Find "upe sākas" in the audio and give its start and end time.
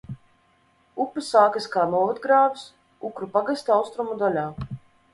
1.05-1.69